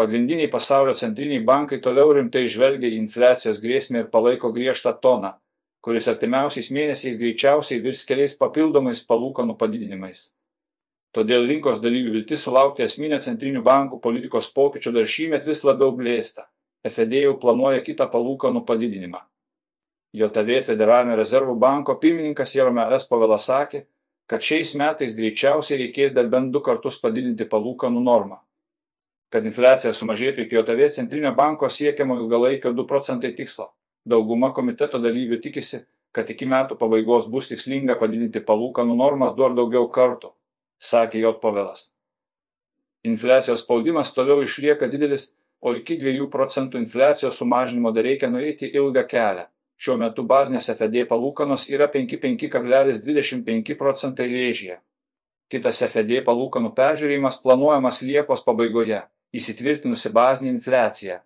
[0.00, 5.34] pagrindiniai pasaulio centriniai bankai toliau rimtai žvelgia į infliacijos grėsmę ir palaiko griežtą toną,
[5.84, 10.22] kuris artimiausiais mėnesiais greičiausiai virs keliais papildomais palūkanų padidinimais.
[11.12, 16.46] Todėl rinkos dalyvių viltis sulaukti esminio centrinių bankų politikos pokyčio dar šįmet vis labiau blėsta.
[16.88, 19.20] FED jau planuoja kitą palūkanų padidinimą.
[20.16, 23.04] JTV Federalinio rezervų banko pirmininkas Jerome S.
[23.10, 23.84] Pavelas sakė,
[24.30, 28.40] kad šiais metais greičiausiai reikės dar bent du kartus padidinti palūkanų normą.
[29.30, 33.68] Kad infliacija sumažėtų iki JTV centrinio banko siekiamo ilgalaikio 2 procentai tikslo.
[34.02, 39.86] Dauguma komiteto dalyvių tikisi, kad iki metų pabaigos bus tikslinga padidinti palūkanų normas dar daugiau
[39.92, 40.32] kartų,
[40.82, 41.36] sakė J.
[41.42, 41.92] Pavelas.
[43.06, 45.30] Infliacijos spaudimas toliau išlieka didelis,
[45.62, 49.46] o iki 2 procentų infliacijos sumažinimo dar reikia nueiti ilgą kelią.
[49.80, 54.76] Šiuo metu bazinės FED palūkanos yra 5,25 procentai rėžyje.
[55.50, 59.00] Kitas FED palūkanų peržiūrėjimas planuojamas Liepos pabaigoje,
[59.36, 61.20] įsitvirtinusi bazinė infliacija.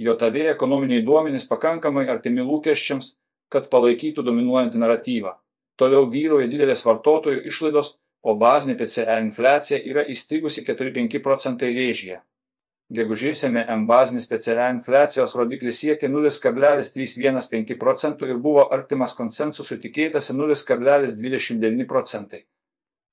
[0.00, 3.14] JAV ekonominiai duomenys pakankamai artimi lūkesčiams,
[3.52, 5.34] kad palaikytų dominuojantį naratyvą.
[5.80, 12.20] Toliau vyroja didelės vartotojų išlaidos, o bazinė PCE infliacija yra įstrigusi 4,5 procentai rėžyje.
[12.90, 21.86] Gegužės M bazinis PCE infliacijos rodiklis siekė 0,315 procentų ir buvo artimas konsensusui tikėtasi 0,29
[21.86, 22.42] procentai.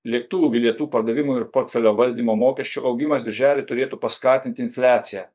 [0.08, 5.26] Lėktuvų bilietų pardavimų ir portfelio valdymo mokesčių augimas birželį turėtų paskatinti infliaciją,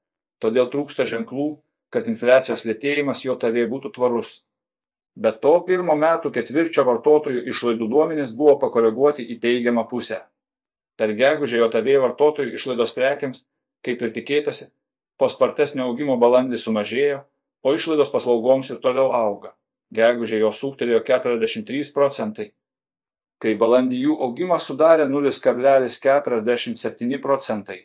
[0.40, 1.48] todėl trūksta ženklų,
[1.92, 4.38] kad infliacijos lėtėjimas JOTV būtų tvarus.
[5.12, 10.22] Be to, pirmo metų ketvirčio vartotojų išlaidų duomenys buvo pakoreguoti į teigiamą pusę.
[10.96, 13.44] Per gegužę JOTV vartotojų išlaidos prekiams,
[13.84, 14.70] kaip ir tikėtasi,
[15.20, 17.20] po spartesnio augimo balandį sumažėjo,
[17.60, 19.52] o išlaidos paslaugoms ir toliau auga.
[19.92, 22.52] Gegužė jos sūktelėjo 43 procentai,
[23.42, 27.80] kai balandį jų augimas sudarė 0,47 procentai.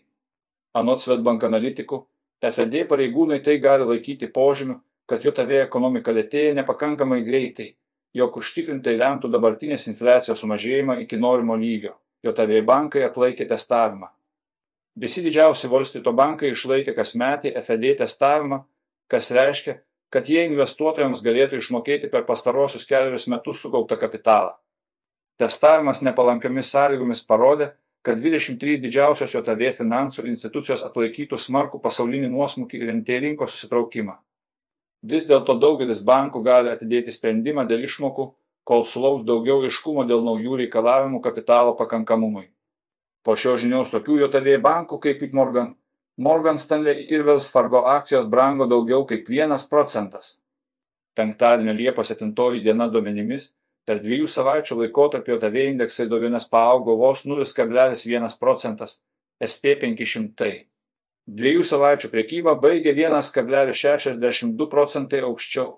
[0.77, 1.97] Anot Svetbank analitikų,
[2.45, 4.77] FED pareigūnai tai gali laikyti požymiu,
[5.09, 7.71] kad JOTV ekonomika lėtėja nepakankamai greitai,
[8.13, 11.95] jog užtikrintai lemtų dabartinės infliacijos sumažėjimą iki norimo lygio.
[12.25, 14.07] JOTV bankai atlaikė testavimą.
[14.97, 18.63] Visi didžiausi Volstito bankai išlaikė kasmetį FED testavimą,
[19.09, 19.79] kas reiškia,
[20.13, 24.53] kad jie investuotojams galėtų išmokėti per pastarosius keliarius metus sukauptą kapitalą.
[25.37, 27.71] Testavimas nepalankiomis sąlygomis parodė,
[28.01, 34.15] kad 23 didžiausios JOTV finansų institucijos atlaikytų smarkų pasaulinį nuosmukį ir NT rinkos susitraukimą.
[35.03, 38.31] Vis dėlto daugelis bankų gali atidėti sprendimą dėl išmokų,
[38.67, 42.47] kol sulauks daugiau aiškumo dėl naujų reikalavimų kapitalo pakankamumui.
[43.21, 45.75] Po šio žinios tokių JOTV bankų kaip Morgan,
[46.17, 50.41] Morgan Stanley ir Wells Fargo akcijos brango daugiau kaip 1 procentas.
[51.13, 52.33] Penktadienio Liepos 7
[52.63, 53.51] diena duomenimis
[53.87, 58.99] per dviejų savaičių laikotarpį JOTV indeksai duomenės paaugo vos 0,1 procentas,
[59.39, 60.49] SP 500.
[61.27, 65.69] Dviejų savaičių prekyba baigė 1,62 procentai aukščiau,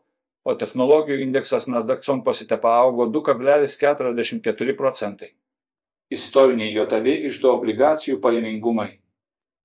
[0.45, 5.33] o technologijų indeksas Nasdaq Composite paaugo 2,44 procentai.
[6.09, 8.95] Istoriniai JOTV išdo obligacijų pajamingumai.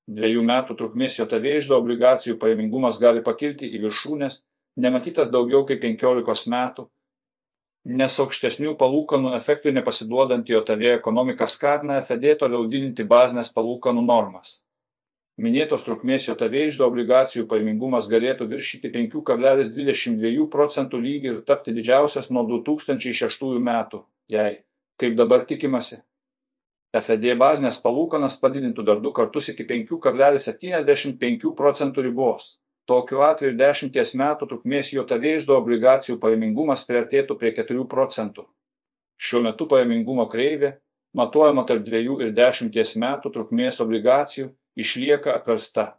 [0.05, 4.43] Dviejų metų trukmės JOTV išdo obligacijų pajamingumas gali pakilti į viršūnės,
[4.77, 6.85] nematytas daugiau kaip 15 metų,
[7.85, 14.63] nes aukštesnių palūkanų efektui nepasiduodant JOTV ekonomika skatina FED toliau didinti bazinės palūkanų normas.
[15.37, 22.47] Minėtos trukmės JOTV išdo obligacijų pajamingumas galėtų viršyti 5,22 procentų lygį ir tapti didžiausias nuo
[22.47, 24.63] 2006 metų, jei,
[24.97, 25.99] kaip dabar tikimasi,
[26.95, 32.61] FED bazinės palūkanas padidintų dar du kartus iki 5,75 procentų ribos.
[32.85, 38.45] Tokiu atveju 10 metų trukmės JOTV išdo obligacijų pajamingumas priartėtų prie 4 procentų.
[39.17, 40.75] Šiuo metu pajamingumo kreivė,
[41.17, 45.95] matuojama tarp 2 ir 10 metų trukmės obligacijų, išlieka apversta.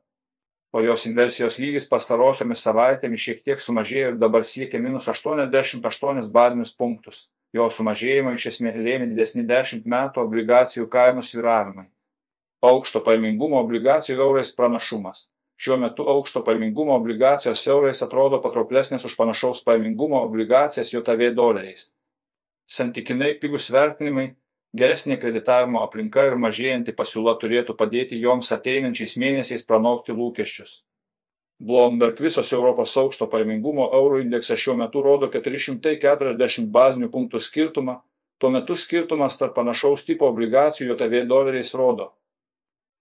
[0.75, 6.73] O jos inversijos lygis pastarosiomis savaitėmis šiek tiek sumažėjo ir dabar siekia minus 88 bazinius
[6.75, 7.29] punktus.
[7.55, 11.87] Jo sumažėjimą iš esmės lėmė didesni 10 metų obligacijų kainų sviravimai.
[12.61, 15.29] Aukšto paimingumo obligacijų eurais pranašumas.
[15.57, 21.93] Šiuo metu aukšto paimingumo obligacijos eurais atrodo patrauklesnės už panašaus paimingumo obligacijas JOTV doleriais.
[22.65, 24.33] Santykinai pigus vertinimai
[24.75, 30.81] geresnė kreditavimo aplinka ir mažėjanti pasiūla turėtų padėti joms ateinančiais mėnesiais pranokti lūkesčius.
[31.63, 38.01] Bloomberg visos Europos aukšto pajamingumo euro indeksas šiuo metu rodo 440 bazinių punktų skirtumą,
[38.41, 42.11] tuo metu skirtumas tarp panašaus tipo obligacijų JOTV doleriais rodo,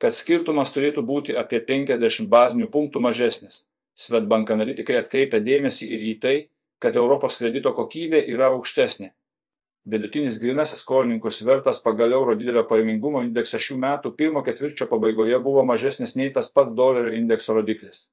[0.02, 3.64] kad skirtumas turėtų būti apie 50 bazinių punktų mažesnis.
[3.94, 6.36] Svetbank analitikai atkreipia dėmesį ir į tai,
[6.82, 9.12] kad Europos kredito kokybė yra aukštesnė
[9.84, 15.64] Vidutinis grinasis skolininkų svertas pagal euro didelio pajamingumo indeksą šių metų pirmo ketvirčio pabaigoje buvo
[15.68, 18.06] mažesnis nei tas pats dolerio indekso rodiklis.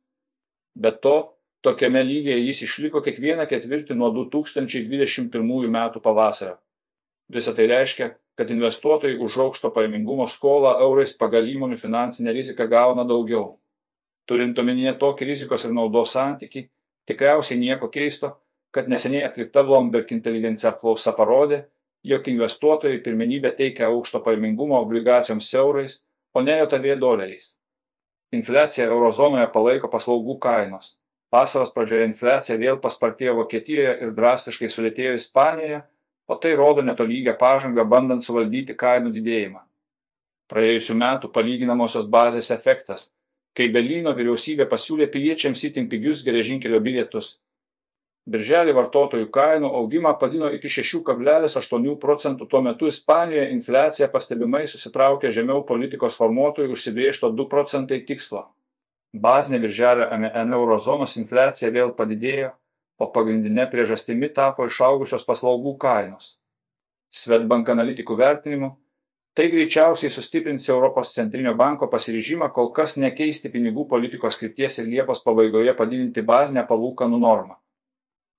[0.75, 1.31] Be to,
[1.63, 6.57] tokiame lygyje jis išliko kiekvieną ketvirtį nuo 2021 metų pavasario.
[7.31, 13.05] Visą tai reiškia, kad investuotojai už aukšto pajamingumo skolą eurais pagal įmonių finansinę riziką gauna
[13.07, 13.57] daugiau.
[14.27, 16.65] Turint omenyje tokį rizikos ir naudos santyki,
[17.07, 18.33] tikriausiai nieko keisto,
[18.71, 21.63] kad neseniai atlikta Bloomberg inteligencija apklausa parodė,
[22.03, 26.01] jog investuotojai pirmenybę teikia aukšto pajamingumo obligacijoms eurais,
[26.33, 27.57] o ne JAV doleriais.
[28.31, 30.97] Infliacija eurozonoje palaiko paslaugų kainos.
[31.31, 35.81] Vasaros pradžioje infliacija vėl paspartėjo Vokietijoje ir drastiškai sulėtėjo Ispanijoje,
[36.31, 39.61] o tai rodo netolygę pažangą bandant suvaldyti kainų didėjimą.
[40.51, 43.09] Praėjusiu metu palyginamosios bazės efektas,
[43.55, 47.35] kai Berlyno vyriausybė pasiūlė piliečiams įtin pigius geležinkelio bilietus
[48.29, 55.63] Birželį vartotojų kainų augimą padino iki 6,8 procentų, tuo metu Ispanijoje infliacija pastebimai susitraukė žemiau
[55.65, 58.43] politikos formuotojų užsibriežto 2 procentai tikslo.
[59.11, 62.51] Bazinė birželio MN eurozonos infliacija vėl padidėjo,
[63.01, 66.35] o pagrindinė priežastimi tapo išaugusios paslaugų kainos.
[67.11, 68.69] Svetbank analitikų vertinimu,
[69.35, 75.23] tai greičiausiai sustiprins Europos centrinio banko pasiryžimą kol kas nekeisti pinigų politikos krypties ir Liepos
[75.25, 77.57] pabaigoje padidinti bazinę palūkanų normą.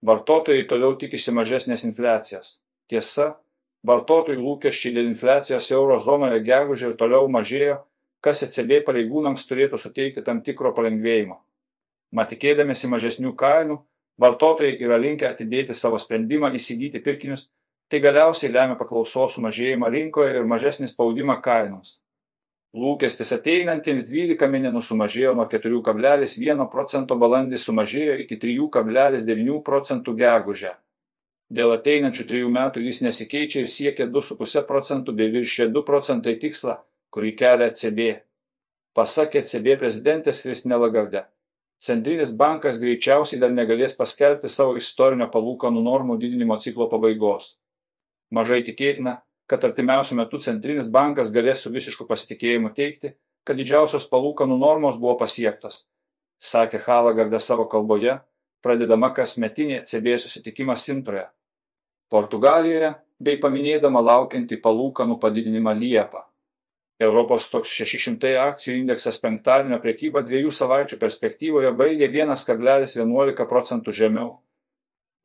[0.02, 2.56] Vartotojai toliau tikisi mažesnės infliacijos.
[2.90, 3.32] Tiesa,
[3.86, 7.78] vartotojų lūkesčiai dėl infliacijos euro zonoje gegužė ir toliau mažėjo,
[8.22, 11.38] kas ECB pareigūnams turėtų suteikti tam tikro palengvėjimo.
[12.12, 13.78] Matikėdamėsi mažesnių kainų,
[14.22, 17.48] vartotojai yra linkę atidėti savo sprendimą įsigyti pirkinius,
[17.90, 21.98] tai galiausiai lemia paklausos sumažėjimą rinkoje ir mažesnį spaudimą kainoms.
[22.72, 30.72] Lūkestis ateinantiems 12 mėnesių sumažėjo nuo 4,1 procento balandį sumažėjo iki 3,9 procentų gegužę.
[31.52, 36.78] Dėl ateinančių trijų metų jis nesikeičia ir siekia 2,5 procentų bei viršė 2 procentai tikslą,
[37.12, 38.08] kurį kelia CB.
[38.96, 41.26] Pasakė CB prezidentės Kristinė Lagarde.
[41.82, 47.56] Centrinis bankas greičiausiai dar negalės paskelbti savo istorinio palūkanų normų didinimo ciklo pabaigos.
[48.30, 49.16] Mažai tikėtina,
[49.50, 55.16] kad artimiausiu metu centrinis bankas galės su visišku pasitikėjimu teikti, kad didžiausios palūkanų normos buvo
[55.24, 55.82] pasiektos,
[56.38, 58.20] sakė Halagarda savo kalboje,
[58.62, 61.26] pradedama kasmetinė CB susitikimą Sintroje,
[62.12, 66.28] Portugalijoje bei paminėdama laukiantį palūkanų padidinimą Liepą.
[67.02, 74.32] Europos toks 600 akcijų indeksas penktadienio priekybą dviejų savaičių perspektyvoje baigė 1,11 procentų žemiau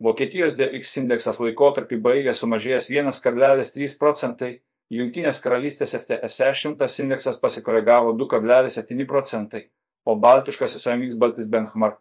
[0.03, 4.51] Vokietijos DX indeksas laikotarpį baigė sumažėjęs 1,3 procentai,
[4.93, 9.65] Junktinės karalystės FTSE 100 indeksas pasikoregavo 2,7 procentai,
[10.05, 11.97] o Baltiškasis OMX Baltis Benchmark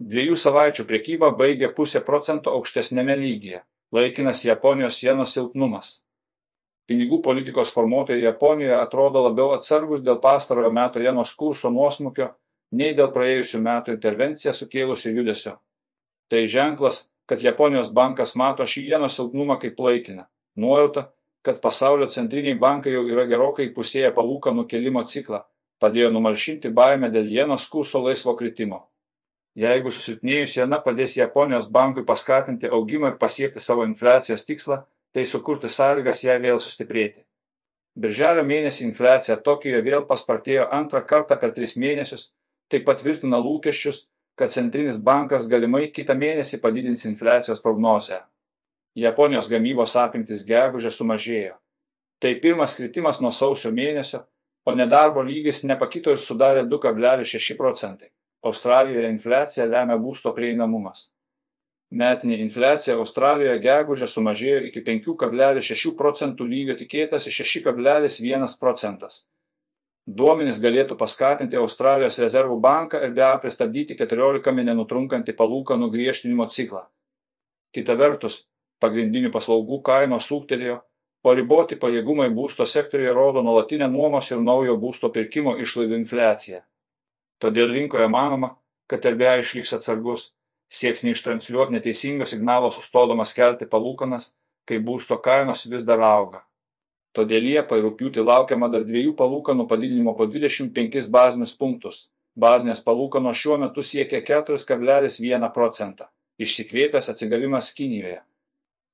[0.00, 3.62] dviejų savaičių priekybą baigė pusę procento aukštesnėme lygyje,
[3.94, 6.04] laikinas Japonijos sienos silpnumas.
[6.88, 12.34] Pinigų politikos formuotojai Japonijoje atrodo labiau atsargus dėl pastarojo meto jenos kurso nuosmukio,
[12.72, 15.56] nei dėl praėjusių metų intervenciją sukėlusio judesio.
[16.28, 20.26] Tai ženklas, kad Japonijos bankas mato šį jenos silpnumą kaip laikiną.
[20.60, 21.08] Nuojauta,
[21.44, 25.42] kad pasaulio centriniai bankai jau yra gerokai pusėję palūkanų kelimo ciklą,
[25.80, 28.84] padėjo numalšinti baimę dėl jenos kurso laisvo kritimo.
[29.54, 34.80] Jeigu susilpnėjus jena padės Japonijos bankui paskatinti augimą ir pasiekti savo infliacijos tikslą,
[35.14, 37.22] tai sukurti sąlygas ją vėl sustiprėti.
[37.94, 42.32] Birželio mėnesį infliacija Tokijoje vėl paspartėjo antrą kartą per tris mėnesius,
[42.68, 48.24] tai patvirtina lūkesčius, kad centrinis bankas galimai kitą mėnesį padidins infliacijos prognozę.
[48.98, 51.54] Japonijos gamybos apimtis gegužę sumažėjo.
[52.18, 54.24] Tai pirmas kritimas nuo sausio mėnesio,
[54.66, 58.10] o nedarbo lygis nepakito ir sudarė 2,6 procentai.
[58.42, 61.13] Australijoje infliacija lemia būsto prieinamumas.
[61.94, 69.20] Metinė infliacija Australijoje gegužę sumažėjo iki 5,6 procentų lygio tikėtasi 6,1 procentas.
[70.04, 76.82] Duomenys galėtų paskatinti Australijos rezervų banką ir be pristabdyti 14 mėnesių trunkantį palūkanų griežtinimo ciklą.
[77.72, 78.42] Kita vertus,
[78.82, 80.82] pagrindinių paslaugų kainos sūktelėjo,
[81.24, 86.60] o riboti pajėgumai būsto sektoriuje rodo nuolatinę nuomos ir naujo būsto pirkimo išlaidų infliaciją.
[87.40, 88.56] Todėl rinkoje manoma,
[88.90, 90.34] kad RBA išliks atsargus,
[90.68, 94.32] sieks neištransliuoti neteisingo signalo sustodamas kelti palūkanas,
[94.68, 96.44] kai būsto kainos vis dar auga.
[97.14, 102.08] Todėl Liepą ir rūpiutį laukiama dar dviejų palūkanų padidinimo po 25 bazinius punktus.
[102.34, 106.08] Bazinės palūkanos šiuo metu siekia 4,1 procentą.
[106.42, 108.18] Išsikvėpęs atsigavimas Kinijoje.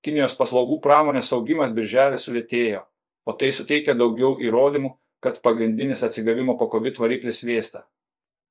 [0.05, 2.83] Kinijos paslaugų pramonės augimas birželį sulėtėjo,
[3.25, 4.93] o tai suteikia daugiau įrodymų,
[5.25, 7.87] kad pagrindinis atsigavimo po COVID variklis vėsta.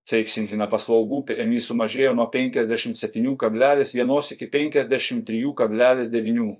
[0.09, 6.55] Ceiksintina paslaugų PMI sumažėjo nuo 57,1 iki 53,9.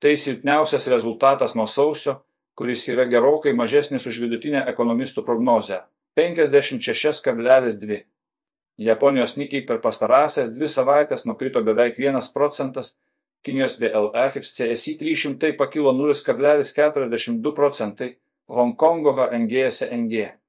[0.00, 2.14] Tai silpniausias rezultatas nuo sausio,
[2.56, 5.82] kuris yra gerokai mažesnis už vidutinę ekonomistų prognozę-
[6.16, 8.04] 56,2.
[8.80, 12.96] Japonijos Nikkei per pastarąsias dvi savaitės nukrito beveik 1 procentas,
[13.42, 18.16] Kinijos BLX CSI 300 pakilo 0,42 procentai,
[18.48, 20.39] Hongkongo HNG SNG.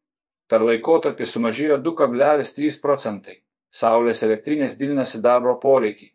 [0.51, 3.37] Per laikotarpį sumažėjo 2,3 procentai.
[3.71, 6.09] Saulės elektrinės didina sidabro poreikį.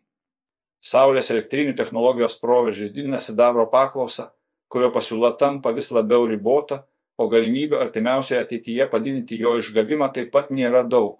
[0.77, 4.27] Saulės elektrinių technologijos proveržys didina sidabro paklausą,
[4.69, 6.83] kurio pasiūla tampa vis labiau ribota,
[7.17, 11.17] o galimybių artimiausioje ateityje padidinti jo išgavimą taip pat nėra daug.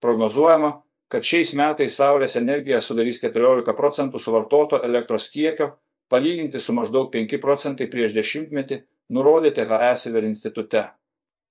[0.00, 0.70] Prognozuojama,
[1.12, 5.74] kad šiais metais saulės energija sudarys 14 procentų suvartoto elektros kiekio,
[6.08, 8.80] palyginti su maždaug 5 procentai prieš dešimtmetį,
[9.12, 10.86] nurodė THE Silver institute.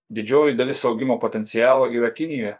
[0.10, 2.56] Didžioji dalis augimo potencialo yra Kinijoje,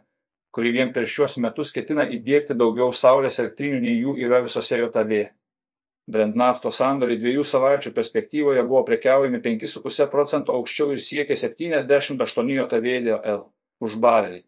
[0.53, 5.24] kuri vien per šiuos metus ketina įdėkti daugiau saulės elektrinių nei jų yra visose JOTV.
[6.10, 13.41] Brent naftos sandoriai dviejų savaičių perspektyvoje buvo prekiaujami 5,5 procento aukščiau ir siekė 78 JOTVDL
[13.82, 14.44] už barelį.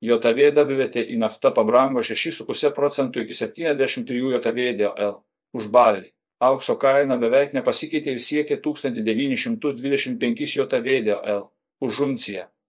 [0.00, 5.14] JOTV WT į naftą pabrango 6,5 procentų iki 73 JOTVDL
[5.60, 6.08] už barelį.
[6.40, 12.59] Aukso kaina beveik nepasikeitė ir siekė 1925 JOTVDL už unciją.